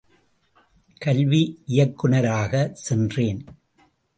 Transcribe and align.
கல்வி 1.01 1.63
இயக்குநராகச் 1.67 2.71
சென்றேன். 2.71 3.45